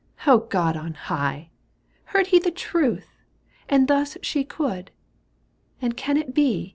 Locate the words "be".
6.33-6.69